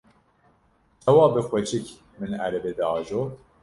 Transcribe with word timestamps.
çawa 1.03 1.25
bi 1.35 1.41
xweşik 1.47 1.85
min 2.19 2.31
erebe 2.45 2.71
diajot. 2.77 3.29